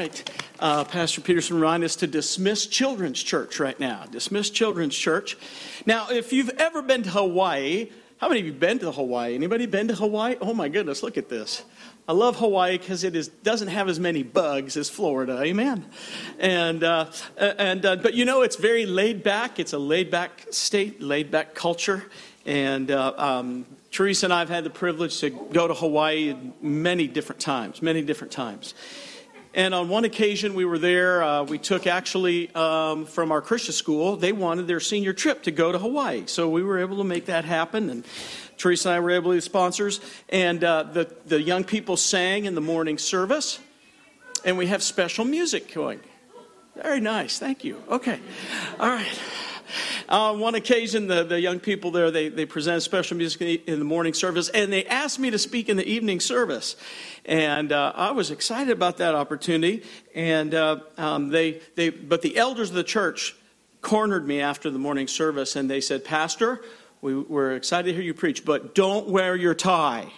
[0.00, 0.30] right.
[0.58, 4.04] Uh, Pastor Peterson reminded us to dismiss Children's Church right now.
[4.10, 5.36] Dismiss Children's Church.
[5.84, 9.34] Now, if you've ever been to Hawaii, how many of you been to Hawaii?
[9.34, 10.36] Anybody been to Hawaii?
[10.40, 11.64] Oh my goodness, look at this.
[12.08, 15.38] I love Hawaii because it is, doesn't have as many bugs as Florida.
[15.42, 15.84] Amen.
[16.38, 19.58] And, uh, and, uh, but you know, it's very laid back.
[19.58, 22.04] It's a laid back state, laid back culture.
[22.46, 27.06] And uh, um, Teresa and I have had the privilege to go to Hawaii many
[27.06, 28.72] different times, many different times.
[29.52, 31.22] And on one occasion, we were there.
[31.22, 35.50] Uh, we took actually um, from our Christian school, they wanted their senior trip to
[35.50, 36.24] go to Hawaii.
[36.26, 37.90] So we were able to make that happen.
[37.90, 38.04] And
[38.58, 40.00] Teresa and I were able to be sponsors.
[40.28, 43.58] And uh, the, the young people sang in the morning service.
[44.44, 46.00] And we have special music going.
[46.76, 47.38] Very nice.
[47.38, 47.82] Thank you.
[47.90, 48.20] Okay.
[48.78, 49.20] All right.
[50.08, 53.84] On one occasion, the, the young people there, they, they presented special music in the
[53.84, 56.76] morning service, and they asked me to speak in the evening service.
[57.24, 59.84] And uh, I was excited about that opportunity.
[60.14, 63.36] And uh, um, they, they, but the elders of the church
[63.82, 66.62] cornered me after the morning service, and they said, Pastor,
[67.00, 70.12] we, we're excited to hear you preach, but don't wear your tie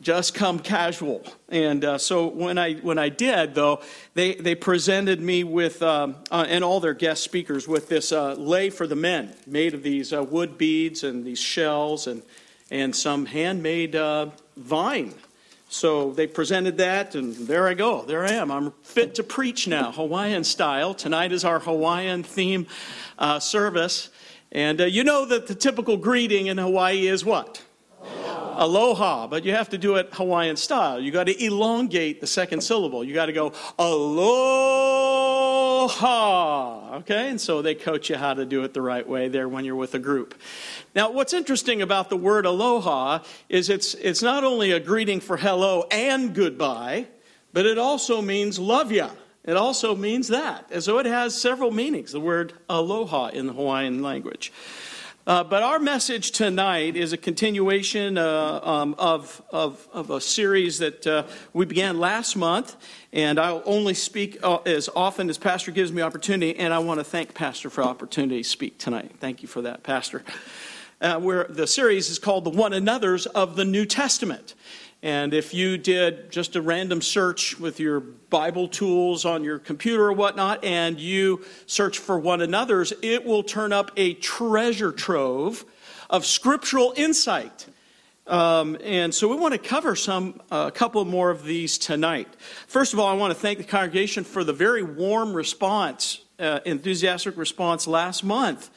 [0.00, 1.22] just come casual.
[1.48, 3.82] And uh, so when I when I did, though,
[4.14, 8.34] they they presented me with um, uh, and all their guest speakers with this uh,
[8.34, 12.22] lei for the men, made of these uh, wood beads and these shells and
[12.70, 15.14] and some handmade uh, vine.
[15.68, 18.02] So they presented that, and there I go.
[18.02, 18.50] There I am.
[18.50, 20.94] I'm fit to preach now, Hawaiian style.
[20.94, 22.66] Tonight is our Hawaiian theme
[23.18, 24.08] uh, service.
[24.50, 27.62] And you know that the typical greeting in Hawaii is what?
[28.60, 31.00] Aloha, but you have to do it Hawaiian style.
[31.00, 33.02] You got to elongate the second syllable.
[33.02, 34.90] You got to go aloha.
[36.98, 37.30] Okay?
[37.30, 39.74] And so they coach you how to do it the right way there when you're
[39.74, 40.34] with a group.
[40.94, 45.38] Now, what's interesting about the word aloha is it's, it's not only a greeting for
[45.38, 47.06] hello and goodbye,
[47.54, 49.10] but it also means love ya.
[49.42, 50.66] It also means that.
[50.70, 54.52] And so it has several meanings, the word aloha in the Hawaiian language.
[55.26, 60.78] Uh, but our message tonight is a continuation uh, um, of, of, of, a series
[60.78, 62.74] that uh, we began last month.
[63.12, 66.58] And I'll only speak uh, as often as Pastor gives me opportunity.
[66.58, 69.12] And I want to thank Pastor for opportunity to speak tonight.
[69.20, 70.24] Thank you for that, Pastor.
[71.02, 74.54] Uh, where the series is called The One Another's of the New Testament.
[75.02, 80.04] And if you did just a random search with your Bible tools on your computer
[80.04, 85.64] or whatnot, and you search for one another's, it will turn up a treasure trove
[86.10, 87.66] of scriptural insight.
[88.26, 92.28] Um, and so we want to cover some, a uh, couple more of these tonight.
[92.66, 96.60] First of all, I want to thank the congregation for the very warm response, uh,
[96.66, 98.70] enthusiastic response last month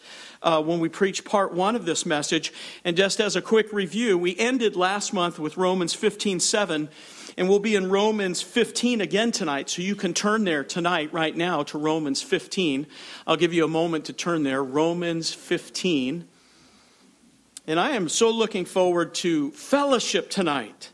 [0.43, 2.53] uh, when we preach part one of this message.
[2.83, 6.89] And just as a quick review, we ended last month with Romans 15 7.
[7.35, 11.35] And we'll be in Romans 15 again tonight, so you can turn there tonight, right
[11.35, 12.85] now, to Romans 15.
[13.25, 14.63] I'll give you a moment to turn there.
[14.63, 16.27] Romans 15.
[17.65, 20.91] And I am so looking forward to fellowship tonight.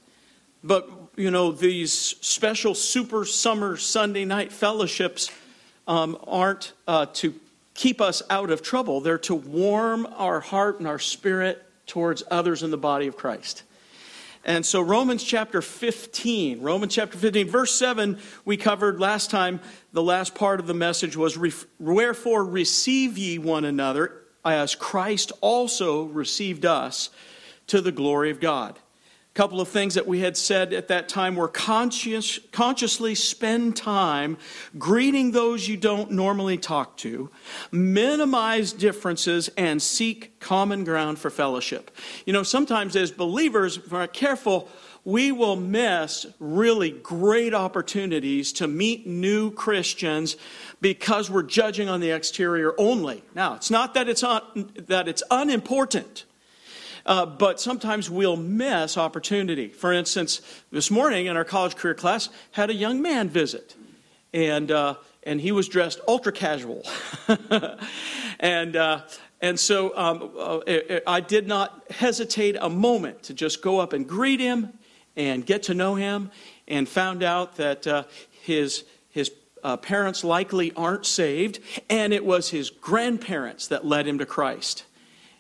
[0.64, 5.30] But, you know, these special super summer Sunday night fellowships
[5.88, 7.34] um, aren't uh, to
[7.80, 9.00] keep us out of trouble.
[9.00, 13.64] They're to warm our heart and our spirit towards others in the body of Christ.
[14.44, 19.62] And so, Romans chapter 15, Romans chapter 15, verse 7, we covered last time.
[19.94, 21.38] The last part of the message was
[21.80, 27.10] Wherefore receive ye one another, as Christ also received us
[27.68, 28.78] to the glory of God
[29.34, 34.38] couple of things that we had said at that time were conscious, consciously spend time
[34.78, 37.30] greeting those you don't normally talk to,
[37.72, 41.92] minimize differences, and seek common ground for fellowship.
[42.26, 44.68] You know, sometimes as believers, if we're careful,
[45.06, 50.36] we will miss really great opportunities to meet new Christians
[50.82, 53.24] because we're judging on the exterior only.
[53.34, 56.26] Now, it's not that it's, un- that it's unimportant.
[57.10, 59.68] Uh, but sometimes we'll miss opportunity.
[59.68, 63.76] For instance, this morning in our college career class, had a young man visit,
[64.32, 64.94] and uh,
[65.24, 66.84] and he was dressed ultra casual,
[68.40, 68.76] and.
[68.76, 69.02] Uh,
[69.42, 70.60] and so um, uh,
[71.08, 74.74] I did not hesitate a moment to just go up and greet him
[75.16, 76.30] and get to know him,
[76.68, 78.04] and found out that uh,
[78.42, 79.32] his his
[79.64, 84.84] uh, parents likely aren't saved, and it was his grandparents that led him to Christ.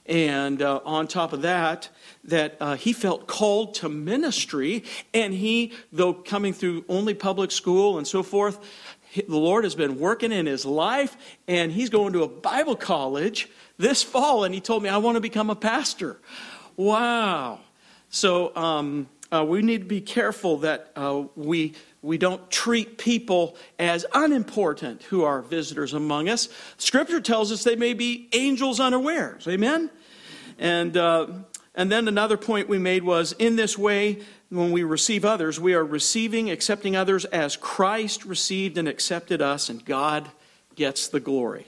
[0.09, 1.89] And uh, on top of that,
[2.23, 4.83] that uh, he felt called to ministry.
[5.13, 8.59] And he, though coming through only public school and so forth,
[9.15, 11.15] the Lord has been working in his life.
[11.47, 14.43] And he's going to a Bible college this fall.
[14.43, 16.19] And he told me, I want to become a pastor.
[16.75, 17.59] Wow.
[18.09, 23.57] So um, uh, we need to be careful that uh, we, we don't treat people
[23.77, 26.47] as unimportant who are visitors among us.
[26.77, 29.47] Scripture tells us they may be angels unawares.
[29.47, 29.89] Amen?
[30.57, 31.27] And, uh,
[31.75, 35.75] and then another point we made was in this way, when we receive others, we
[35.75, 40.31] are receiving, accepting others as Christ received and accepted us, and God
[40.75, 41.67] gets the glory.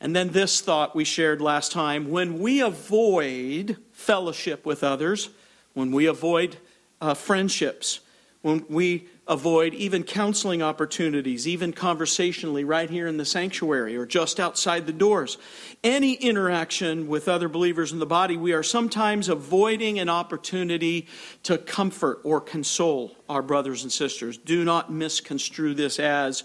[0.00, 5.28] And then this thought we shared last time when we avoid fellowship with others,
[5.74, 6.56] when we avoid
[7.00, 8.00] uh, friendships,
[8.40, 14.40] when we avoid even counseling opportunities, even conversationally right here in the sanctuary or just
[14.40, 15.38] outside the doors.
[15.84, 21.06] Any interaction with other believers in the body, we are sometimes avoiding an opportunity
[21.44, 24.36] to comfort or console our brothers and sisters.
[24.36, 26.42] Do not misconstrue this as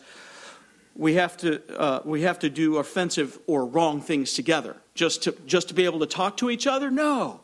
[0.95, 5.31] we have to, uh, we have to do offensive or wrong things together just to,
[5.45, 6.89] just to be able to talk to each other?
[6.89, 7.41] No.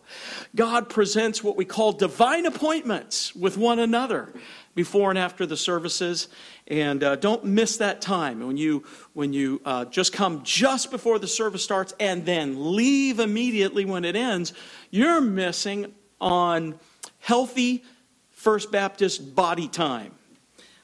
[0.56, 4.34] God presents what we call divine appointments with one another
[4.76, 6.28] before and after the services.
[6.68, 8.84] And uh, don't miss that time when you,
[9.14, 14.06] when you uh, just come just before the service starts and then leave immediately when
[14.06, 14.54] it ends.
[14.90, 16.80] You're missing on
[17.20, 17.84] healthy
[18.32, 20.14] First Baptist body time.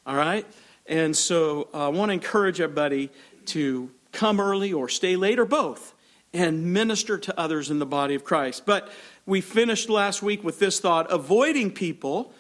[0.06, 0.45] All right?
[0.86, 3.09] And so uh, I want to encourage everybody
[3.47, 5.94] to come early or stay late or both
[6.33, 8.65] and minister to others in the body of Christ.
[8.65, 8.91] But
[9.25, 12.33] we finished last week with this thought avoiding people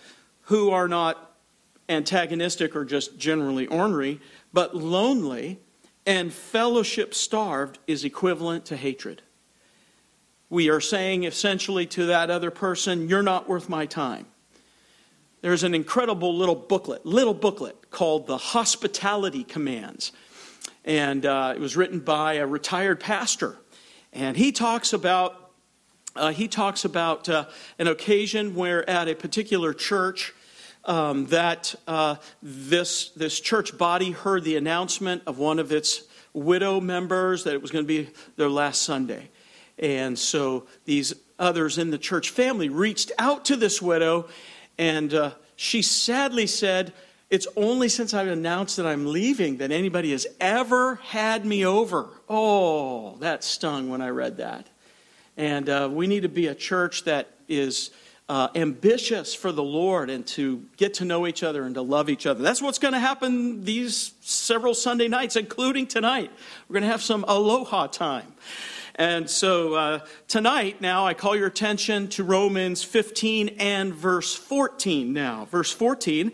[0.43, 1.28] who are not
[1.89, 4.21] antagonistic or just generally ornery,
[4.53, 5.59] but lonely
[6.05, 9.21] and fellowship starved is equivalent to hatred.
[10.49, 14.25] We are saying essentially to that other person, You're not worth my time.
[15.41, 20.11] There's an incredible little booklet, little booklet called The Hospitality Commands.
[20.83, 23.57] And uh, it was written by a retired pastor.
[24.11, 25.51] And he talks about,
[26.15, 27.45] uh, he talks about uh,
[27.77, 30.33] an occasion where at a particular church,
[30.85, 36.03] um, that uh, this, this church body heard the announcement of one of its
[36.33, 39.29] widow members that it was going to be their last Sunday.
[39.77, 44.27] And so these others in the church family reached out to this widow
[44.79, 46.93] and uh, she sadly said,
[47.29, 52.07] It's only since I've announced that I'm leaving that anybody has ever had me over.
[52.29, 54.67] Oh, that stung when I read that.
[55.35, 57.91] And uh, we need to be a church that is
[58.29, 62.09] uh, ambitious for the Lord and to get to know each other and to love
[62.09, 62.43] each other.
[62.43, 66.31] That's what's going to happen these several Sunday nights, including tonight.
[66.67, 68.31] We're going to have some aloha time.
[68.93, 75.11] And so uh, tonight, now, I call your attention to Romans 15 and verse 14
[75.11, 75.47] now.
[75.49, 76.31] Verse 14.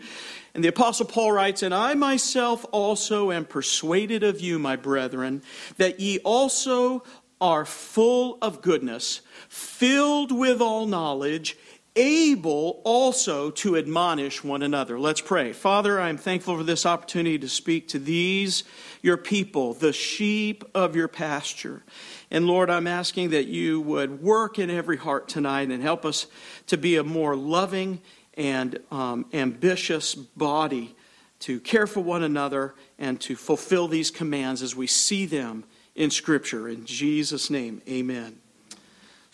[0.54, 5.42] And the Apostle Paul writes, And I myself also am persuaded of you, my brethren,
[5.76, 7.04] that ye also
[7.40, 11.56] are full of goodness, filled with all knowledge,
[11.96, 15.00] able also to admonish one another.
[15.00, 15.52] Let's pray.
[15.52, 18.64] Father, I'm thankful for this opportunity to speak to these,
[19.02, 21.82] your people, the sheep of your pasture.
[22.30, 26.26] And Lord, I'm asking that you would work in every heart tonight and help us
[26.66, 28.00] to be a more loving
[28.34, 30.94] and um, ambitious body
[31.40, 35.64] to care for one another and to fulfill these commands as we see them
[35.94, 36.68] in Scripture.
[36.68, 38.38] In Jesus' name, amen.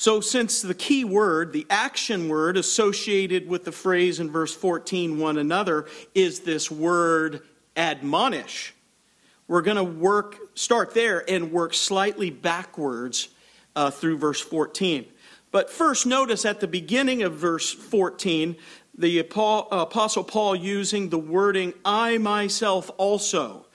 [0.03, 5.17] So, since the key word, the action word associated with the phrase in verse 14,
[5.17, 7.43] one another, is this word
[7.77, 8.75] admonish
[9.47, 13.29] we're going to work, start there and work slightly backwards
[13.77, 15.07] uh, through verse 14.
[15.53, 18.57] But first, notice at the beginning of verse 14,
[18.99, 23.67] the Apostle Paul using the wording, I myself also.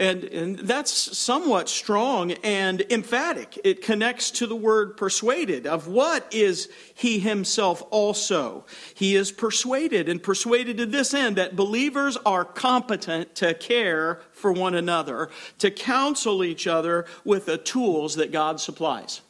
[0.00, 3.58] And, and that's somewhat strong and emphatic.
[3.64, 5.66] It connects to the word persuaded.
[5.66, 8.64] Of what is he himself also?
[8.94, 14.50] He is persuaded, and persuaded to this end that believers are competent to care for
[14.50, 15.28] one another,
[15.58, 19.20] to counsel each other with the tools that God supplies.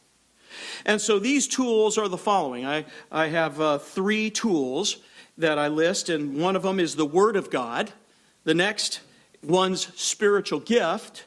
[0.86, 4.98] And so these tools are the following I, I have uh, three tools
[5.36, 7.90] that I list, and one of them is the Word of God.
[8.44, 9.00] The next
[9.42, 11.26] one's spiritual gift,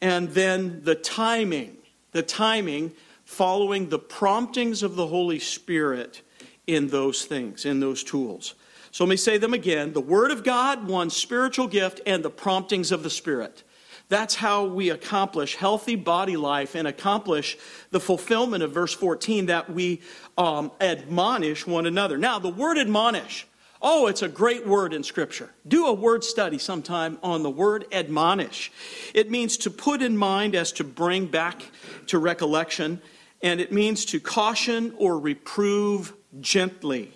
[0.00, 1.76] and then the timing,
[2.12, 2.92] the timing
[3.24, 6.22] following the promptings of the Holy Spirit
[6.66, 8.54] in those things, in those tools.
[8.90, 12.30] So let me say them again the Word of God, one's spiritual gift, and the
[12.30, 13.62] promptings of the Spirit.
[14.08, 17.58] That's how we accomplish healthy body life and accomplish
[17.90, 20.00] the fulfillment of verse 14 that we
[20.38, 22.16] um, admonish one another.
[22.16, 23.46] Now, the word admonish
[23.82, 25.50] Oh, it's a great word in Scripture.
[25.68, 28.72] Do a word study sometime on the word admonish.
[29.14, 31.62] It means to put in mind as to bring back
[32.06, 33.02] to recollection,
[33.42, 37.12] and it means to caution or reprove gently.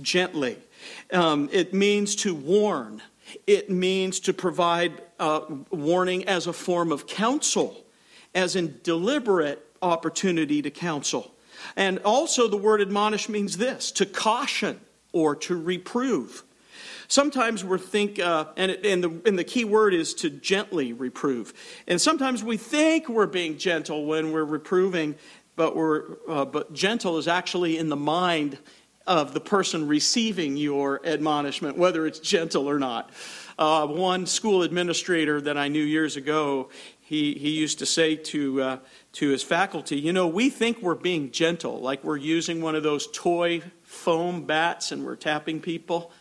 [0.00, 0.58] Gently.
[1.12, 3.02] Um, it means to warn,
[3.46, 7.84] it means to provide uh, warning as a form of counsel,
[8.34, 11.34] as in deliberate opportunity to counsel.
[11.74, 14.80] And also, the word admonish means this to caution
[15.16, 16.42] or to reprove.
[17.08, 21.54] Sometimes we think, uh, and, and, the, and the key word is to gently reprove.
[21.86, 25.14] And sometimes we think we're being gentle when we're reproving,
[25.54, 28.58] but, we're, uh, but gentle is actually in the mind
[29.06, 33.08] of the person receiving your admonishment, whether it's gentle or not.
[33.58, 36.68] Uh, one school administrator that I knew years ago,
[37.00, 38.78] he, he used to say to, uh,
[39.12, 42.82] to his faculty, You know, we think we're being gentle, like we're using one of
[42.82, 43.62] those toy
[44.06, 46.12] foam bats and we're tapping people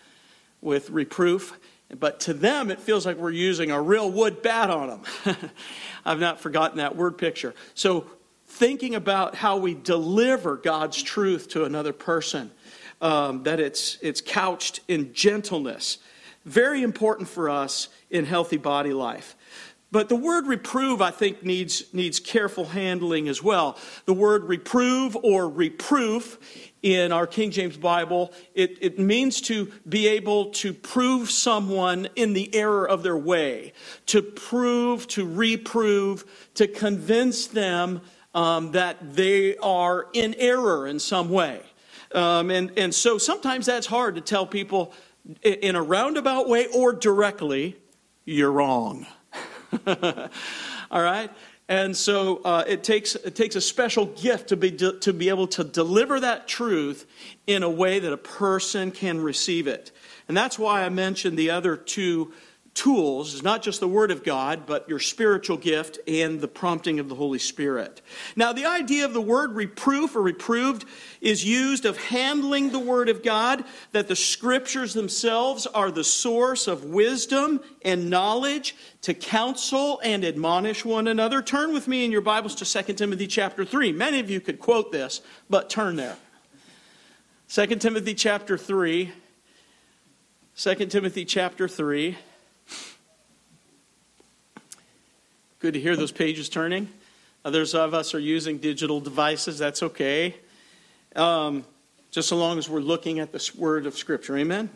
[0.59, 1.55] with reproof.
[1.99, 5.39] But to them, it feels like we're using a real wood bat on them.
[6.05, 7.53] I've not forgotten that word picture.
[7.75, 8.07] So,
[8.47, 12.49] thinking about how we deliver God's truth to another person,
[13.01, 15.99] um, that it's, it's couched in gentleness,
[16.43, 19.35] very important for us in healthy body life.
[19.91, 23.77] But the word reprove, I think, needs, needs careful handling as well.
[24.05, 26.37] The word reprove or reproof
[26.81, 32.33] in our King James Bible, it, it means to be able to prove someone in
[32.33, 33.73] the error of their way,
[34.07, 36.25] to prove, to reprove,
[36.55, 38.01] to convince them
[38.35, 41.61] um, that they are in error in some way.
[42.13, 44.93] Um, and, and so sometimes that's hard to tell people
[45.41, 47.77] in a roundabout way or directly,
[48.25, 49.07] you're wrong.
[50.91, 51.29] All right?
[51.67, 55.47] And so uh, it, takes, it takes a special gift to be, to be able
[55.47, 57.07] to deliver that truth
[57.47, 59.91] in a way that a person can receive it.
[60.27, 62.33] And that's why I mentioned the other two
[62.75, 66.99] tools is not just the Word of God, but your spiritual gift and the prompting
[66.99, 68.01] of the Holy Spirit.
[68.35, 70.85] Now, the idea of the word reproof or reproved
[71.21, 73.63] is used of handling the Word of God,
[73.93, 80.83] that the Scriptures themselves are the source of wisdom and knowledge to counsel and admonish
[80.83, 81.41] one another.
[81.41, 83.93] Turn with me in your Bibles to 2 Timothy chapter 3.
[83.93, 86.17] Many of you could quote this, but turn there.
[87.47, 89.13] 2 Timothy chapter 3.
[90.57, 92.17] 2 Timothy chapter 3.
[95.59, 96.89] Good to hear those pages turning.
[97.43, 99.57] Others of us are using digital devices.
[99.57, 100.35] That's okay.
[101.15, 101.65] Um,
[102.11, 104.37] just so long as we're looking at the word of Scripture.
[104.37, 104.69] Amen?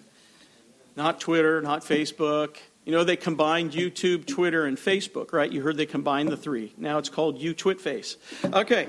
[0.95, 2.57] Not Twitter, not Facebook.
[2.85, 5.51] You know, they combined YouTube, Twitter, and Facebook, right?
[5.51, 6.73] You heard they combined the three.
[6.77, 8.17] Now it's called YouTwitFace.
[8.53, 8.87] Okay.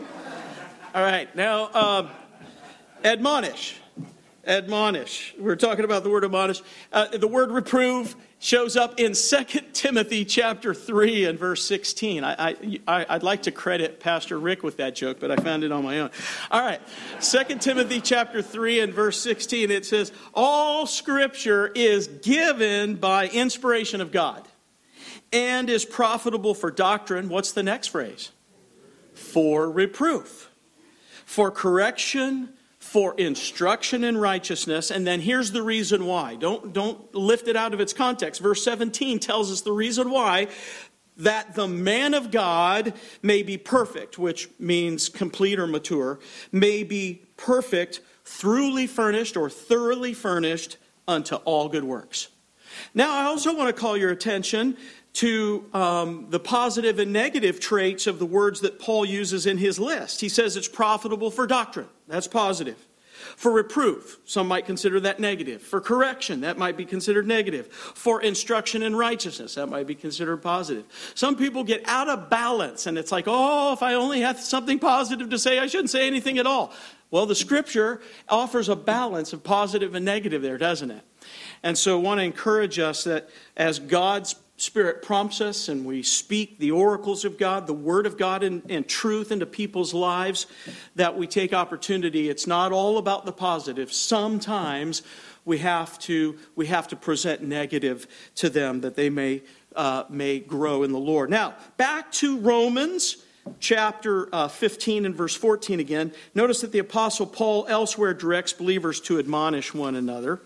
[0.95, 1.35] All right.
[1.37, 2.09] Now, uh,
[3.04, 3.76] admonish.
[4.47, 5.35] Admonish.
[5.38, 6.62] We're talking about the word admonish.
[6.92, 9.44] Uh, the word reprove shows up in 2
[9.75, 12.25] Timothy chapter 3 and verse 16.
[12.25, 12.56] I,
[12.88, 15.85] I, I'd like to credit Pastor Rick with that joke, but I found it on
[15.85, 16.11] my own.
[16.50, 16.80] All right,
[17.20, 24.00] 2 Timothy chapter 3 and verse 16, it says, All scripture is given by inspiration
[24.00, 24.49] of God
[25.32, 27.28] and is profitable for doctrine.
[27.28, 28.32] What's the next phrase?
[29.12, 30.50] For reproof,
[31.26, 32.54] for correction,
[32.90, 34.90] for instruction in righteousness.
[34.90, 36.35] And then here's the reason why.
[36.35, 38.40] Don't, don't lift it out of its context.
[38.40, 40.49] Verse 17 tells us the reason why
[41.16, 42.92] that the man of God
[43.23, 46.18] may be perfect, which means complete or mature,
[46.50, 52.26] may be perfect, thoroughly furnished or thoroughly furnished unto all good works.
[52.92, 54.76] Now, I also want to call your attention
[55.14, 59.79] to um, the positive and negative traits of the words that Paul uses in his
[59.79, 60.21] list.
[60.21, 61.88] He says it's profitable for doctrine.
[62.07, 62.76] That's positive.
[63.37, 65.62] For reproof, some might consider that negative.
[65.62, 67.69] For correction, that might be considered negative.
[67.69, 70.85] For instruction in righteousness, that might be considered positive.
[71.14, 74.79] Some people get out of balance and it's like, oh, if I only have something
[74.79, 76.73] positive to say, I shouldn't say anything at all.
[77.11, 81.02] Well, the scripture offers a balance of positive and negative there, doesn't it?
[81.62, 86.02] And so I want to encourage us that as God's Spirit prompts us and we
[86.02, 90.47] speak the oracles of God, the Word of God, and, and, truth into people's lives,
[90.97, 92.29] that we take opportunity.
[92.29, 93.93] It's not all about the positive.
[93.93, 95.02] Sometimes
[95.45, 99.43] we have to, we have to present negative to them that they may,
[99.75, 101.31] uh, may grow in the Lord.
[101.31, 103.25] Now, back to Romans
[103.59, 106.12] chapter uh, 15 and verse 14 again.
[106.35, 110.40] Notice that the Apostle Paul elsewhere directs believers to admonish one another.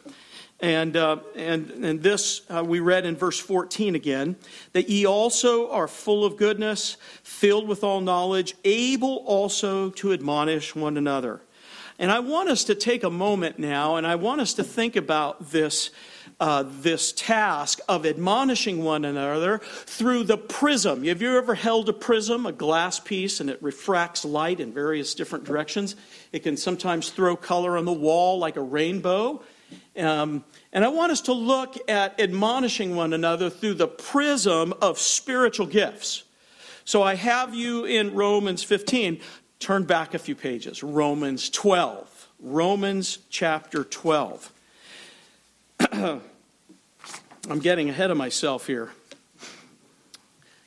[0.60, 4.36] And, uh, and, and this uh, we read in verse 14 again
[4.72, 10.74] that ye also are full of goodness, filled with all knowledge, able also to admonish
[10.74, 11.40] one another.
[11.98, 14.96] And I want us to take a moment now and I want us to think
[14.96, 15.90] about this,
[16.40, 21.04] uh, this task of admonishing one another through the prism.
[21.04, 25.14] Have you ever held a prism, a glass piece, and it refracts light in various
[25.14, 25.94] different directions?
[26.32, 29.42] It can sometimes throw color on the wall like a rainbow.
[29.96, 34.98] Um, and I want us to look at admonishing one another through the prism of
[34.98, 36.24] spiritual gifts.
[36.84, 39.20] So I have you in Romans 15.
[39.58, 40.82] Turn back a few pages.
[40.82, 42.28] Romans 12.
[42.40, 44.52] Romans chapter 12.
[45.92, 46.20] I'm
[47.60, 48.90] getting ahead of myself here.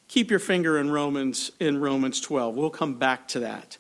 [0.08, 2.56] Keep your finger in Romans in Romans 12.
[2.56, 3.78] We'll come back to that.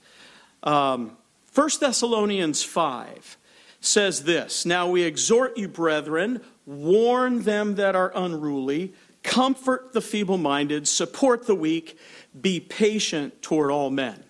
[0.61, 1.17] Um,
[1.55, 3.37] 1 Thessalonians 5
[3.79, 8.93] says this Now we exhort you, brethren, warn them that are unruly,
[9.23, 11.97] comfort the feeble minded, support the weak,
[12.39, 14.23] be patient toward all men.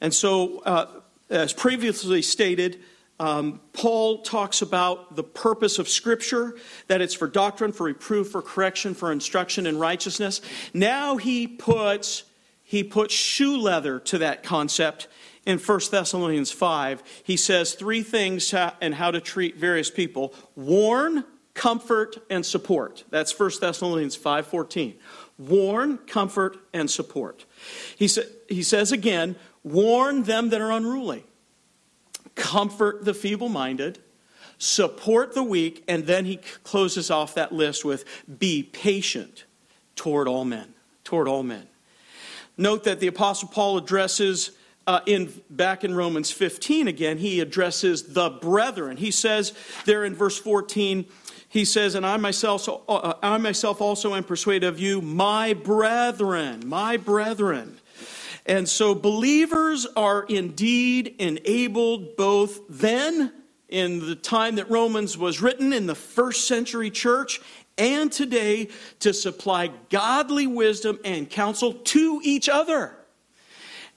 [0.00, 0.86] And so, uh,
[1.28, 2.80] as previously stated,
[3.20, 8.40] um, Paul talks about the purpose of Scripture, that it's for doctrine, for reproof, for
[8.40, 10.40] correction, for instruction in righteousness.
[10.72, 12.22] Now he puts,
[12.62, 15.08] he puts shoe leather to that concept
[15.48, 17.02] in 1 Thessalonians 5.
[17.24, 21.24] He says three things and how to treat various people warn,
[21.54, 23.02] comfort, and support.
[23.10, 24.94] That's 1 Thessalonians 5.14.
[25.38, 27.46] Warn, comfort, and support.
[27.96, 31.24] He, sa- he says again, warn them that are unruly
[32.34, 33.98] comfort the feeble minded,
[34.58, 38.04] support the weak, and then he closes off that list with
[38.38, 39.44] be patient
[39.96, 40.74] toward all men.
[41.02, 41.66] Toward all men.
[42.56, 44.52] Note that the Apostle Paul addresses
[44.88, 48.96] uh, in back in Romans 15 again, he addresses the brethren.
[48.96, 49.52] He says
[49.84, 51.04] there in verse 14,
[51.50, 56.62] he says, "And I myself, uh, I myself also am persuaded of you, my brethren,
[56.64, 57.78] my brethren."
[58.46, 63.34] And so believers are indeed enabled both then,
[63.68, 67.42] in the time that Romans was written in the first century church,
[67.76, 68.68] and today
[69.00, 72.97] to supply godly wisdom and counsel to each other.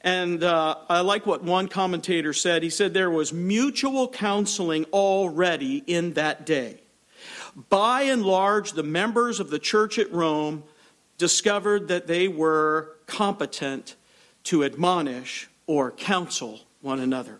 [0.03, 2.63] And uh, I like what one commentator said.
[2.63, 6.81] He said there was mutual counseling already in that day.
[7.69, 10.63] By and large, the members of the church at Rome
[11.17, 13.95] discovered that they were competent
[14.45, 17.39] to admonish or counsel one another.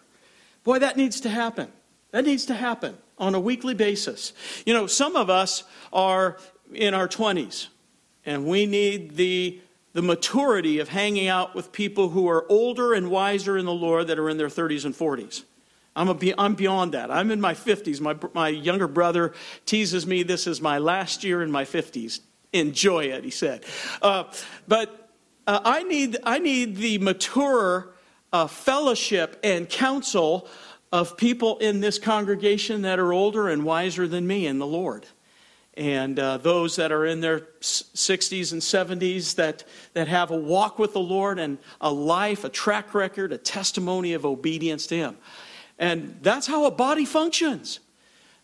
[0.63, 1.71] Boy, that needs to happen.
[2.11, 4.33] That needs to happen on a weekly basis.
[4.65, 6.37] You know, some of us are
[6.73, 7.67] in our 20s,
[8.25, 9.59] and we need the,
[9.93, 14.07] the maturity of hanging out with people who are older and wiser in the Lord
[14.07, 15.43] that are in their 30s and 40s.
[15.95, 17.11] I'm, a, I'm beyond that.
[17.11, 17.99] I'm in my 50s.
[17.99, 19.33] My, my younger brother
[19.65, 22.21] teases me this is my last year in my 50s.
[22.53, 23.65] Enjoy it, he said.
[24.01, 24.25] Uh,
[24.67, 25.09] but
[25.47, 27.93] uh, I, need, I need the mature
[28.31, 30.47] uh, fellowship and counsel
[30.91, 35.05] of people in this congregation that are older and wiser than me in the Lord.
[35.75, 40.77] And uh, those that are in their 60s and 70s that, that have a walk
[40.77, 45.17] with the Lord and a life, a track record, a testimony of obedience to Him.
[45.79, 47.79] And that's how a body functions.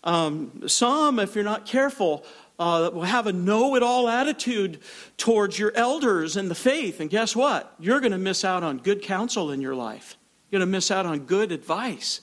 [0.04, 2.26] Um, some, if you're not careful,
[2.60, 4.80] uh, will have a know it all attitude
[5.18, 7.00] towards your elders in the faith.
[7.00, 7.76] And guess what?
[7.80, 10.18] You're going to miss out on good counsel in your life.
[10.50, 12.22] You're going to miss out on good advice.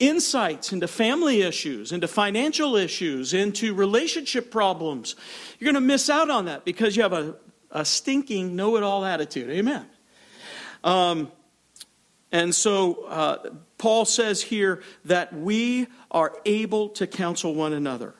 [0.00, 5.16] Insights into family issues, into financial issues, into relationship problems.
[5.58, 7.34] You're going to miss out on that because you have a,
[7.70, 9.50] a stinking know it all attitude.
[9.50, 9.86] Amen.
[10.84, 11.32] Um,
[12.30, 18.14] and so uh, Paul says here that we are able to counsel one another.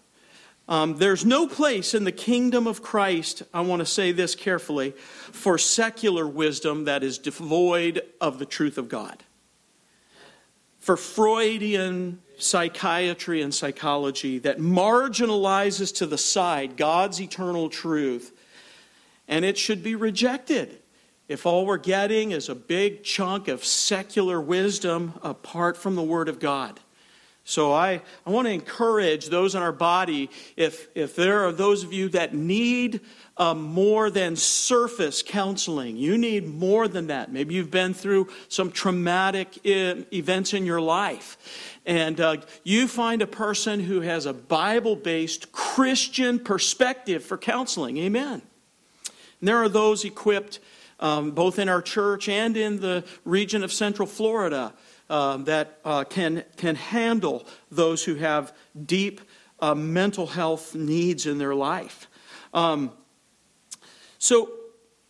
[0.69, 4.91] Um, there's no place in the kingdom of Christ, I want to say this carefully,
[5.33, 9.25] for secular wisdom that is devoid of the truth of God.
[10.89, 18.33] For Freudian psychiatry and psychology that marginalizes to the side God's eternal truth,
[19.29, 20.79] and it should be rejected
[21.29, 26.27] if all we're getting is a big chunk of secular wisdom apart from the Word
[26.27, 26.81] of God.
[27.49, 31.83] So I, I want to encourage those in our body, if, if there are those
[31.83, 33.01] of you that need
[33.39, 37.33] uh, more than surface counseling, you need more than that.
[37.33, 41.79] Maybe you've been through some traumatic events in your life.
[41.87, 47.97] And uh, you find a person who has a Bible based Christian perspective for counseling.
[47.97, 48.43] Amen.
[49.41, 50.61] And there are those equipped
[51.01, 54.75] um, both in our church and in the region of Central Florida
[55.11, 58.53] uh, that uh, can, can handle those who have
[58.85, 59.21] deep
[59.61, 62.09] uh, mental health needs in their life.
[62.53, 62.93] Um,
[64.19, 64.51] so,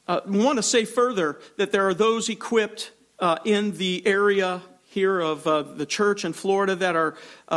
[0.07, 4.63] uh, I want to say further that there are those equipped uh, in the area
[4.85, 7.15] here of uh, the church in Florida that are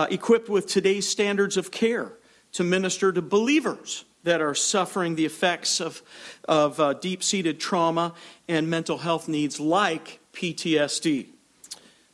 [0.09, 2.13] equipped with today's standards of care
[2.51, 6.01] to minister to believers that are suffering the effects of,
[6.45, 8.13] of deep seated trauma
[8.49, 11.27] and mental health needs like PTSD.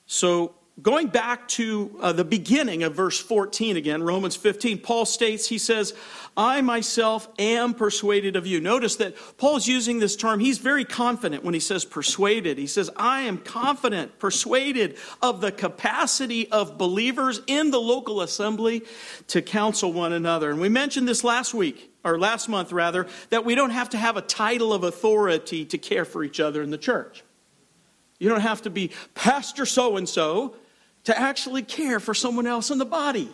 [0.08, 5.48] So going back to uh, the beginning of verse 14 again, Romans 15, Paul states,
[5.48, 5.94] he says,
[6.36, 8.62] I myself am persuaded of you.
[8.62, 10.40] Notice that Paul's using this term.
[10.40, 12.58] He's very confident when he says persuaded.
[12.58, 18.84] He says, I am confident, persuaded of the capacity of believers in the local assembly
[19.28, 20.52] to counsel one another.
[20.52, 23.98] And we mentioned this last week, or last month rather, that we don't have to
[23.98, 27.24] have a title of authority to care for each other in the church.
[28.20, 30.56] You don't have to be Pastor so and so
[31.04, 33.30] to actually care for someone else in the body.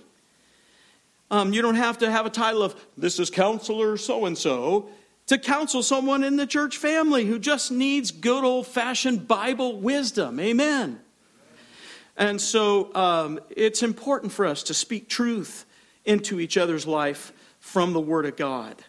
[1.31, 4.89] Um, you don't have to have a title of, this is counselor so and so,
[5.27, 10.39] to counsel someone in the church family who just needs good old fashioned Bible wisdom.
[10.39, 10.99] Amen.
[12.17, 15.65] And so um, it's important for us to speak truth
[16.05, 18.83] into each other's life from the Word of God.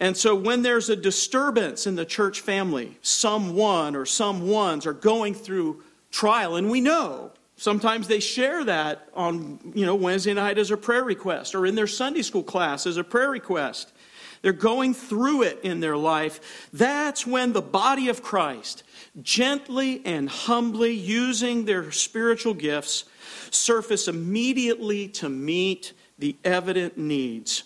[0.00, 4.94] And so when there's a disturbance in the church family, someone or some ones are
[4.94, 10.56] going through trial, and we know Sometimes they share that on, you know, Wednesday night
[10.56, 13.92] as a prayer request or in their Sunday school class as a prayer request.
[14.40, 16.70] They're going through it in their life.
[16.72, 18.82] That's when the body of Christ,
[19.20, 23.04] gently and humbly using their spiritual gifts,
[23.50, 27.64] surface immediately to meet the evident needs.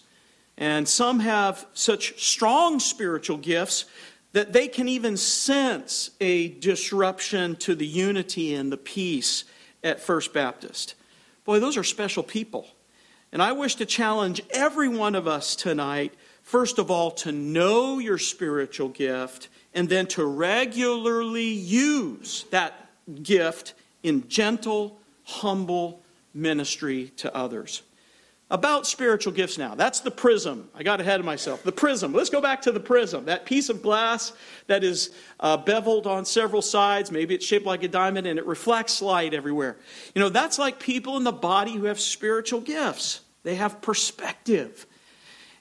[0.56, 3.86] And some have such strong spiritual gifts
[4.32, 9.44] that they can even sense a disruption to the unity and the peace
[9.82, 10.94] at First Baptist.
[11.44, 12.66] Boy, those are special people.
[13.32, 17.98] And I wish to challenge every one of us tonight, first of all, to know
[17.98, 22.88] your spiritual gift and then to regularly use that
[23.22, 26.00] gift in gentle, humble
[26.32, 27.82] ministry to others.
[28.54, 29.74] About spiritual gifts now.
[29.74, 30.68] That's the prism.
[30.76, 31.64] I got ahead of myself.
[31.64, 32.12] The prism.
[32.12, 33.24] Let's go back to the prism.
[33.24, 34.32] That piece of glass
[34.68, 37.10] that is uh, beveled on several sides.
[37.10, 39.76] Maybe it's shaped like a diamond and it reflects light everywhere.
[40.14, 44.86] You know, that's like people in the body who have spiritual gifts, they have perspective.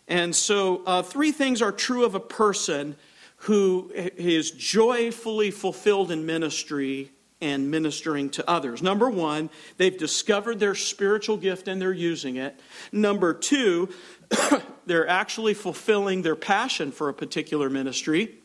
[0.08, 2.96] And so, uh, three things are true of a person
[3.38, 7.12] who is joyfully fulfilled in ministry
[7.44, 8.82] and ministering to others.
[8.82, 12.58] Number one, they've discovered their spiritual gift and they're using it.
[12.94, 13.90] Number two,
[14.86, 18.36] they're actually fulfilling their passion for a particular ministry.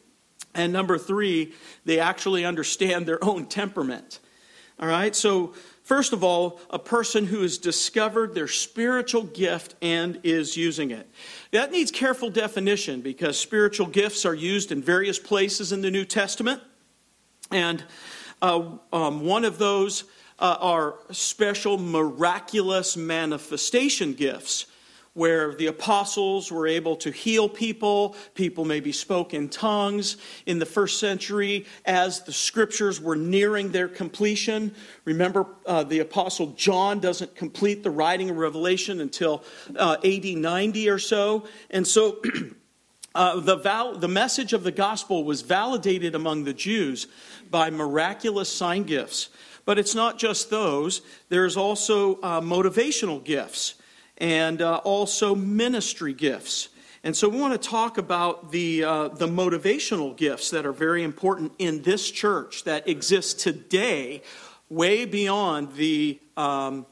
[0.52, 4.18] And number three, they actually understand their own temperament.
[4.80, 10.18] All right, so first of all, a person who has discovered their spiritual gift and
[10.24, 11.08] is using it.
[11.52, 16.04] That needs careful definition because spiritual gifts are used in various places in the New
[16.04, 16.62] Testament.
[17.50, 17.84] And
[18.42, 20.04] uh, um, one of those
[20.38, 24.66] uh, are special miraculous manifestation gifts
[25.18, 28.14] where the apostles were able to heal people.
[28.34, 33.88] People maybe spoke in tongues in the first century as the scriptures were nearing their
[33.88, 34.72] completion.
[35.04, 39.42] Remember, uh, the apostle John doesn't complete the writing of Revelation until
[39.76, 41.48] uh, AD 90 or so.
[41.70, 42.22] And so
[43.14, 47.06] uh, the, val- the message of the gospel was validated among the Jews
[47.50, 49.30] by miraculous sign gifts.
[49.64, 53.74] But it's not just those, there's also uh, motivational gifts
[54.16, 56.68] and uh, also ministry gifts.
[57.04, 61.02] And so we want to talk about the, uh, the motivational gifts that are very
[61.02, 64.22] important in this church that exist today,
[64.68, 66.18] way beyond the.
[66.36, 66.86] Um,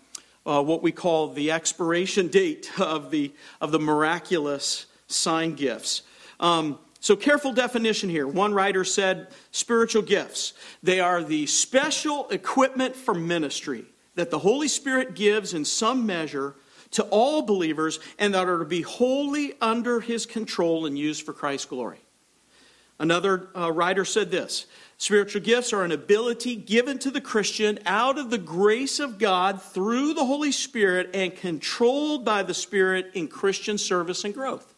[0.45, 6.03] uh, what we call the expiration date of the, of the miraculous sign gifts.
[6.41, 8.27] Um, so, careful definition here.
[8.27, 10.55] One writer said spiritual gifts.
[10.83, 13.85] They are the special equipment for ministry
[14.17, 16.57] that the Holy Spirit gives in some measure
[16.93, 21.33] to all believers and that are to be wholly under his control and used for
[21.33, 22.01] Christ's glory.
[22.99, 24.67] Another uh, writer said this
[24.99, 29.61] Spiritual gifts are an ability given to the Christian out of the grace of God
[29.61, 34.75] through the Holy Spirit and controlled by the Spirit in Christian service and growth.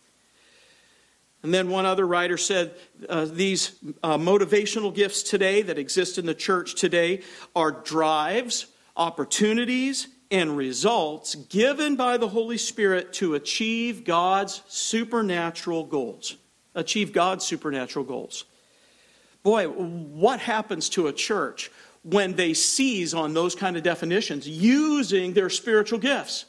[1.42, 2.74] And then one other writer said
[3.08, 7.22] uh, these uh, motivational gifts today that exist in the church today
[7.54, 16.36] are drives, opportunities, and results given by the Holy Spirit to achieve God's supernatural goals.
[16.74, 18.44] Achieve God's supernatural goals.
[19.42, 21.70] Boy, what happens to a church
[22.02, 26.44] when they seize on those kind of definitions using their spiritual gifts?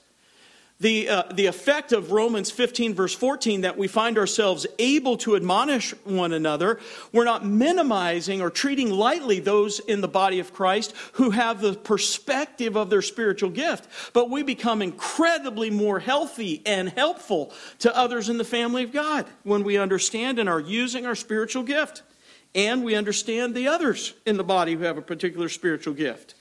[0.82, 5.36] The, uh, the effect of Romans 15, verse 14, that we find ourselves able to
[5.36, 6.80] admonish one another.
[7.12, 11.74] We're not minimizing or treating lightly those in the body of Christ who have the
[11.74, 18.30] perspective of their spiritual gift, but we become incredibly more healthy and helpful to others
[18.30, 22.04] in the family of God when we understand and are using our spiritual gift.
[22.56, 26.36] And we understand the others in the body who have a particular spiritual gift.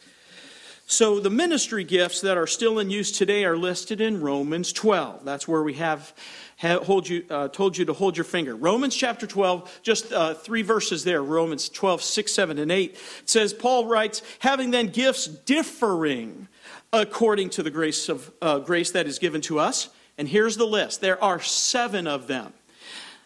[0.90, 5.22] So the ministry gifts that are still in use today are listed in Romans 12.
[5.22, 6.14] That's where we have,
[6.56, 8.56] have hold you, uh, told you to hold your finger.
[8.56, 11.22] Romans chapter 12, just uh, three verses there.
[11.22, 12.92] Romans 12, 6, 7, and 8.
[12.92, 16.48] It says, Paul writes, having then gifts differing
[16.90, 19.90] according to the grace of uh, grace that is given to us.
[20.16, 21.02] And here's the list.
[21.02, 22.54] There are seven of them.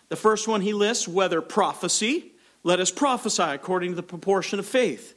[0.09, 2.33] The first one he lists, whether prophecy,
[2.65, 5.15] let us prophesy according to the proportion of faith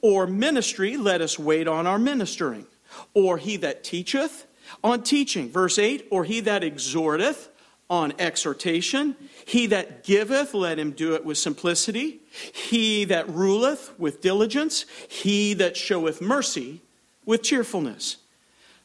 [0.00, 2.66] or ministry, let us wait on our ministering.
[3.14, 4.46] Or he that teacheth,
[4.82, 5.50] on teaching.
[5.50, 7.48] Verse 8, or he that exhorteth,
[7.90, 9.16] on exhortation.
[9.46, 12.20] He that giveth, let him do it with simplicity.
[12.52, 14.84] He that ruleth, with diligence.
[15.08, 16.82] He that showeth mercy,
[17.24, 18.18] with cheerfulness.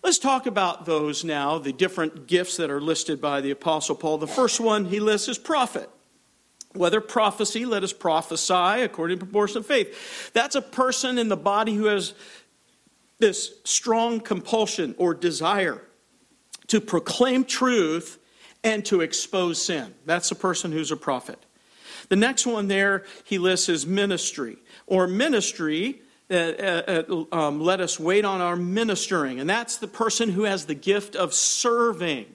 [0.04, 4.18] Let's talk about those now, the different gifts that are listed by the Apostle Paul.
[4.18, 5.90] The first one he lists is prophet.
[6.74, 10.32] Whether prophecy, let us prophesy according to proportion of faith.
[10.34, 12.14] That's a person in the body who has
[13.20, 15.82] this strong compulsion or desire
[16.68, 18.20] to proclaim truth
[18.64, 19.94] and to expose sin.
[20.06, 21.40] That's a person who's a prophet.
[22.10, 24.58] The next one there he lists is ministry,
[24.88, 26.02] or ministry.
[26.32, 29.40] Uh, uh, uh, um, let us wait on our ministering.
[29.40, 32.26] And that's the person who has the gift of serving,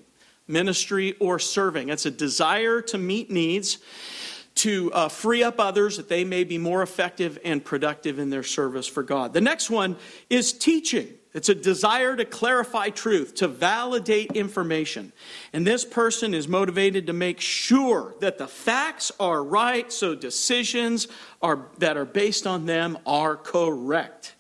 [0.47, 1.89] ministry or serving.
[1.89, 3.79] It's a desire to meet needs
[4.59, 8.43] to uh, free up others that they may be more effective and productive in their
[8.43, 9.33] service for God.
[9.33, 9.97] The next one
[10.29, 11.09] is teaching.
[11.33, 15.13] It's a desire to clarify truth, to validate information.
[15.53, 21.07] And this person is motivated to make sure that the facts are right so decisions
[21.41, 24.35] are, that are based on them are correct.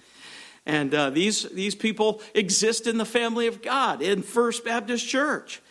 [0.67, 5.63] And uh, these, these people exist in the family of God in First Baptist Church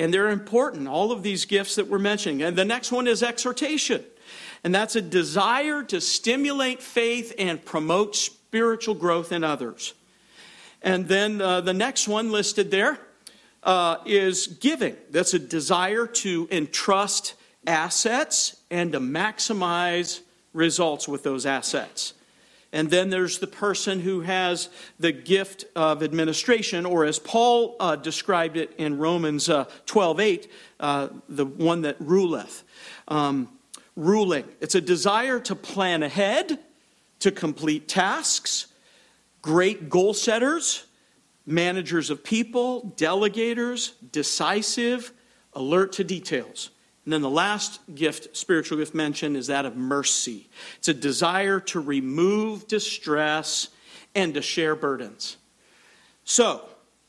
[0.00, 2.42] and they're important, all of these gifts that we're mentioning.
[2.42, 4.02] And the next one is exhortation,
[4.64, 9.94] and that's a desire to stimulate faith and promote spiritual growth in others.
[10.82, 12.98] And then uh, the next one listed there
[13.62, 14.96] uh, is giving.
[15.10, 17.34] That's a desire to entrust
[17.66, 20.20] assets and to maximize
[20.54, 22.14] results with those assets.
[22.72, 27.96] And then there's the person who has the gift of administration, or as Paul uh,
[27.96, 32.62] described it in Romans uh, 12 8, uh, the one that ruleth.
[33.08, 33.48] Um,
[33.96, 34.44] ruling.
[34.60, 36.58] It's a desire to plan ahead,
[37.20, 38.68] to complete tasks,
[39.42, 40.86] great goal setters,
[41.46, 45.12] managers of people, delegators, decisive,
[45.52, 46.70] alert to details.
[47.10, 50.48] And then the last gift, spiritual gift mentioned, is that of mercy.
[50.78, 53.66] It's a desire to remove distress
[54.14, 55.36] and to share burdens.
[56.22, 56.62] So,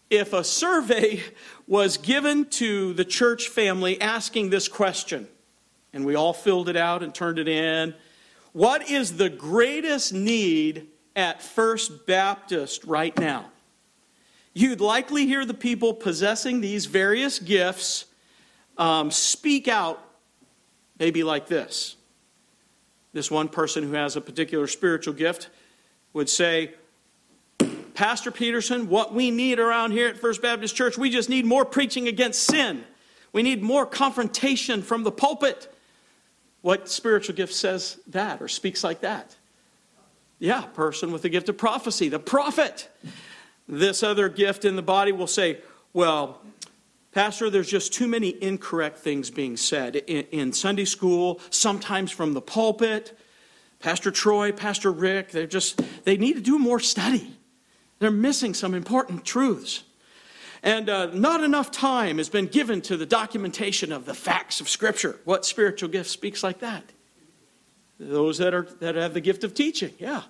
[0.09, 1.21] if a survey
[1.67, 5.27] was given to the church family asking this question,
[5.93, 7.93] and we all filled it out and turned it in,
[8.53, 13.51] what is the greatest need at First Baptist right now?
[14.55, 18.05] You'd likely hear the people possessing these various gifts
[18.81, 20.03] um, speak out
[20.97, 21.95] maybe like this.
[23.13, 25.49] This one person who has a particular spiritual gift
[26.13, 26.73] would say,
[27.93, 31.63] Pastor Peterson, what we need around here at First Baptist Church, we just need more
[31.63, 32.83] preaching against sin.
[33.33, 35.71] We need more confrontation from the pulpit.
[36.61, 39.35] What spiritual gift says that or speaks like that?
[40.39, 42.89] Yeah, person with the gift of prophecy, the prophet.
[43.67, 45.59] This other gift in the body will say,
[45.93, 46.40] well,
[47.11, 52.33] Pastor, there's just too many incorrect things being said in, in, Sunday school, sometimes from
[52.33, 53.17] the pulpit.
[53.79, 57.35] Pastor Troy, Pastor Rick, they're just, they need to do more study.
[57.99, 59.83] They're missing some important truths.
[60.63, 64.69] And uh, not enough time has been given to the documentation of the facts of
[64.69, 65.19] Scripture.
[65.25, 66.83] What spiritual gift speaks like that?
[67.99, 70.23] Those that, are, that have the gift of teaching, yeah.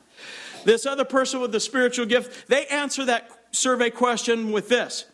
[0.65, 5.05] This other person with the spiritual gift, they answer that survey question with this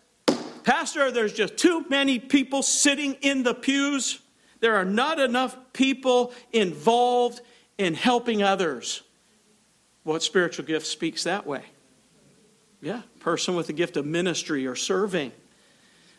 [0.67, 4.19] Pastor, there's just too many people sitting in the pews.
[4.59, 7.39] There are not enough people involved
[7.77, 9.01] in helping others.
[10.03, 11.63] What spiritual gift speaks that way?
[12.81, 15.31] Yeah, person with the gift of ministry or serving.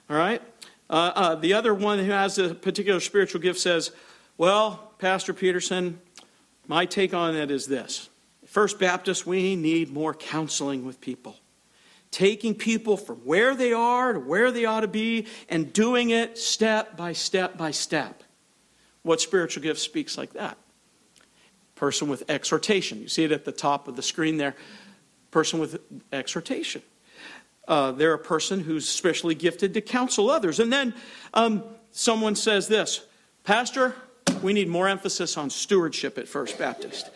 [0.08, 0.40] All right?
[0.88, 3.90] Uh, uh, the other one who has a particular spiritual gift says,
[4.38, 6.00] Well, Pastor Peterson,
[6.66, 8.08] my take on it is this
[8.46, 11.36] First Baptist, we need more counseling with people
[12.10, 16.38] taking people from where they are to where they ought to be and doing it
[16.38, 18.22] step by step by step.
[19.02, 20.58] What spiritual gift speaks like that?
[21.74, 23.00] Person with exhortation.
[23.00, 24.54] You see it at the top of the screen there.
[25.30, 25.80] Person with
[26.12, 26.82] exhortation.
[27.66, 30.58] Uh, they're a person who's specially gifted to counsel others.
[30.58, 30.94] And then
[31.34, 33.04] um, someone says this
[33.44, 33.94] Pastor,
[34.42, 37.10] we need more emphasis on stewardship at First Baptist.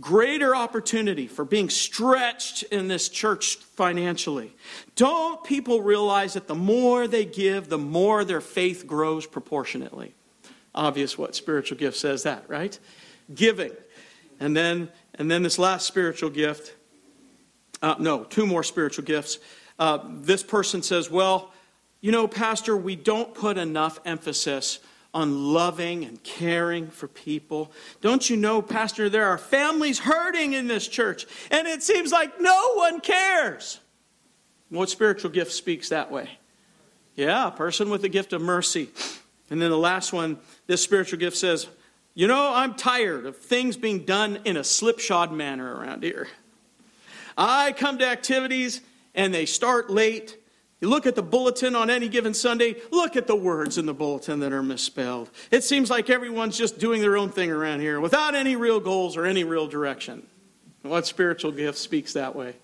[0.00, 4.54] Greater opportunity for being stretched in this church financially.
[4.94, 10.14] Don't people realize that the more they give, the more their faith grows proportionately?
[10.74, 12.78] Obvious what spiritual gift says that, right?
[13.34, 13.72] Giving.
[14.38, 16.74] And then and then this last spiritual gift,
[17.82, 19.38] uh, no, two more spiritual gifts.
[19.78, 21.52] Uh, this person says, Well,
[22.00, 24.78] you know, Pastor, we don't put enough emphasis
[25.16, 27.72] on loving and caring for people.
[28.02, 32.38] Don't you know, Pastor, there are families hurting in this church, and it seems like
[32.38, 33.80] no one cares.
[34.68, 36.28] What spiritual gift speaks that way?
[37.14, 38.90] Yeah, a person with the gift of mercy.
[39.48, 41.66] And then the last one, this spiritual gift says,
[42.14, 46.28] You know, I'm tired of things being done in a slipshod manner around here.
[47.38, 48.82] I come to activities
[49.14, 50.36] and they start late
[50.80, 53.94] you look at the bulletin on any given Sunday, look at the words in the
[53.94, 55.30] bulletin that are misspelled.
[55.50, 59.16] It seems like everyone's just doing their own thing around here without any real goals
[59.16, 60.26] or any real direction.
[60.82, 62.54] What spiritual gift speaks that way?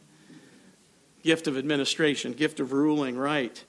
[1.23, 3.65] Gift of administration, gift of ruling, right?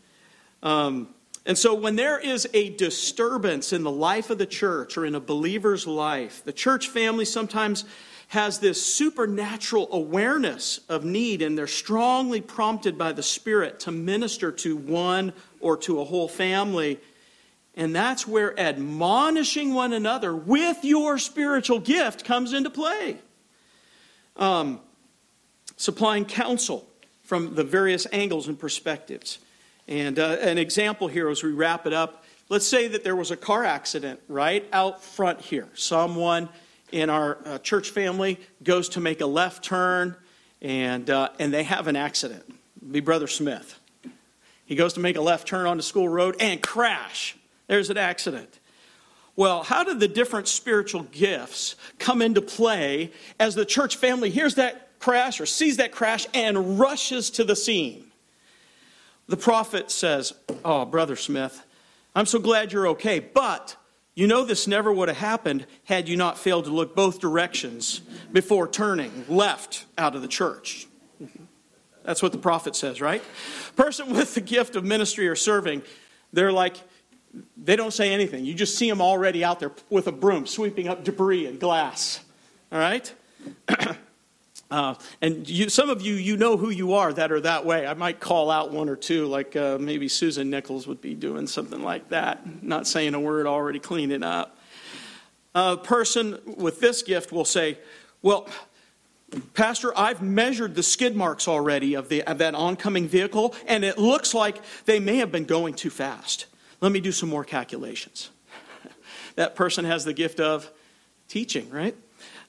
[0.61, 1.09] Um,
[1.45, 5.13] and so, when there is a disturbance in the life of the church or in
[5.13, 7.83] a believer's life, the church family sometimes
[8.29, 14.51] has this supernatural awareness of need, and they're strongly prompted by the Spirit to minister
[14.51, 16.99] to one or to a whole family.
[17.75, 23.17] And that's where admonishing one another with your spiritual gift comes into play.
[24.35, 24.79] Um,
[25.77, 26.87] supplying counsel
[27.23, 29.39] from the various angles and perspectives.
[29.87, 33.31] And uh, an example here as we wrap it up let's say that there was
[33.31, 35.67] a car accident right out front here.
[35.73, 36.49] Someone
[36.93, 40.15] in our uh, church family goes to make a left turn
[40.61, 42.43] and, uh, and they have an accident.
[42.91, 43.79] Be Brother Smith.
[44.65, 47.35] He goes to make a left turn onto school road and crash.
[47.67, 48.59] There's an accident.
[49.35, 54.55] Well, how did the different spiritual gifts come into play as the church family hears
[54.55, 58.05] that crash or sees that crash and rushes to the scene?
[59.27, 61.65] The prophet says, Oh, Brother Smith,
[62.15, 63.77] I'm so glad you're okay, but
[64.15, 68.01] you know, this never would have happened had you not failed to look both directions
[68.31, 70.87] before turning left out of the church.
[72.03, 73.23] That's what the prophet says, right?
[73.75, 75.81] Person with the gift of ministry or serving,
[76.31, 76.77] they're like,
[77.57, 78.45] they don't say anything.
[78.45, 82.19] You just see them already out there with a broom sweeping up debris and glass.
[82.71, 83.11] All right?
[84.73, 87.85] Uh, and you, some of you, you know who you are that are that way.
[87.85, 91.45] I might call out one or two, like uh, maybe Susan Nichols would be doing
[91.45, 94.57] something like that, not saying a word, already cleaning up.
[95.53, 97.77] A person with this gift will say,
[98.23, 98.49] Well,
[99.53, 103.99] Pastor, I've measured the skid marks already of, the, of that oncoming vehicle, and it
[103.99, 106.47] looks like they may have been going too fast.
[106.81, 108.31] Let me do some more calculations.
[109.35, 110.67] that person has the gift of
[111.27, 111.95] teaching, right?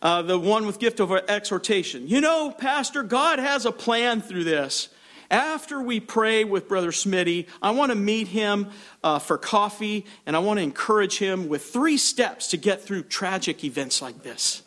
[0.05, 2.07] Uh, the one with gift of exhortation.
[2.07, 4.91] You know, Pastor, God has a plan through this.
[5.31, 8.69] After we pray with Brother Smitty, I want to meet him
[9.03, 13.05] uh, for coffee and I want to encourage him with three steps to get through
[13.05, 14.63] tragic events like this.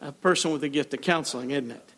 [0.00, 1.94] A person with a gift of counseling, isn't it?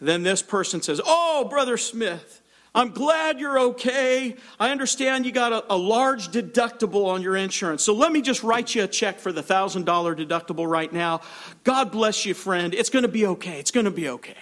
[0.00, 2.42] Then this person says, Oh, Brother Smith,
[2.76, 4.36] I'm glad you're okay.
[4.60, 7.82] I understand you got a, a, large deductible on your insurance.
[7.82, 11.22] So let me just write you a check for the $1,000 deductible right now.
[11.64, 12.74] God bless you, friend.
[12.74, 13.58] It's going to be okay.
[13.58, 14.36] It's going to be okay.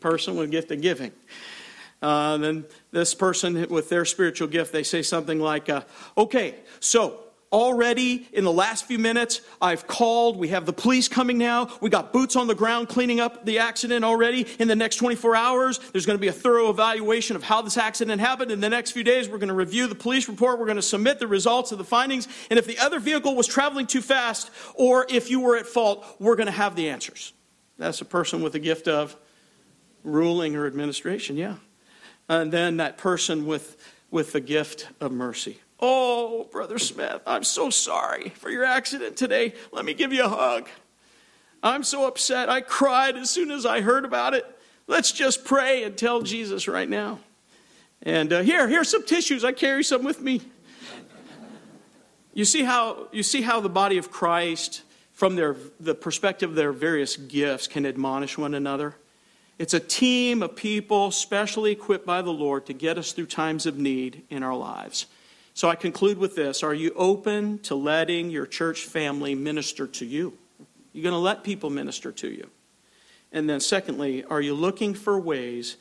[0.00, 1.12] Person with gift of giving.
[2.00, 5.82] Uh, then this person with their spiritual gift, they say something like, uh,
[6.16, 7.23] okay, so
[7.54, 10.36] already in the last few minutes i've called.
[10.36, 11.68] We have the police coming now.
[11.80, 14.44] We got boots on the ground cleaning up the accident already.
[14.58, 17.76] In the next 24 hours there's going to be a thorough evaluation of how this
[17.76, 18.50] accident happened.
[18.50, 20.58] In the next few days we're going to review the police report.
[20.58, 22.26] We're going to submit the results of the findings.
[22.50, 26.04] And if the other vehicle was traveling too fast or if you were at fault
[26.18, 27.32] we're going to have the answers.
[27.78, 29.16] That's a person with a gift of
[30.02, 31.54] ruling or administration yeah.
[32.28, 33.76] And then that person with
[34.10, 39.54] with the gift of mercy Oh, Brother Smith, I'm so sorry for your accident today.
[39.72, 40.68] Let me give you a hug.
[41.62, 42.48] I'm so upset.
[42.48, 44.44] I cried as soon as I heard about it.
[44.86, 47.20] Let's just pray and tell Jesus right now.
[48.02, 49.44] And uh, here, here's some tissues.
[49.44, 50.42] I carry some with me.
[52.34, 54.82] You see how you see how the body of Christ,
[55.12, 58.96] from their the perspective of their various gifts, can admonish one another.
[59.56, 63.66] It's a team of people specially equipped by the Lord to get us through times
[63.66, 65.06] of need in our lives.
[65.54, 70.04] So I conclude with this Are you open to letting your church family minister to
[70.04, 70.36] you?
[70.92, 72.50] You're going to let people minister to you.
[73.32, 75.76] And then, secondly, are you looking for ways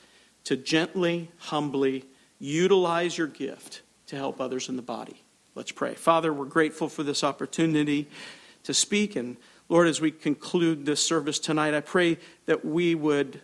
[0.46, 2.06] to gently, humbly
[2.40, 5.22] utilize your gift to help others in the body?
[5.56, 5.94] Let's pray.
[5.94, 8.08] Father, we're grateful for this opportunity
[8.64, 9.16] to speak.
[9.16, 9.38] And
[9.70, 12.18] Lord, as we conclude this service tonight, I pray
[12.48, 13.42] that we would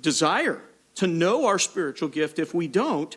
[0.00, 0.62] desire
[0.96, 3.16] to know our spiritual gift if we don't.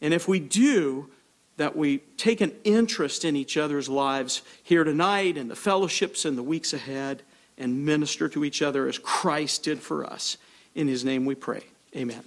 [0.00, 1.10] And if we do,
[1.58, 6.38] that we take an interest in each other's lives here tonight and the fellowships and
[6.38, 7.22] the weeks ahead
[7.58, 10.38] and minister to each other as Christ did for us.
[10.74, 11.64] In his name we pray.
[11.94, 12.22] Amen.